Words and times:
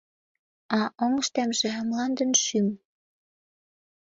А 0.79 0.81
оҥыштемже— 1.03 1.69
мландын 1.87 2.31
шӱм. 2.43 2.67